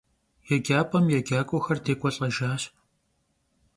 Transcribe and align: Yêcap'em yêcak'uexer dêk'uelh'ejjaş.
Yêcap'em 0.49 1.05
yêcak'uexer 1.13 1.77
dêk'uelh'ejjaş. 1.85 2.61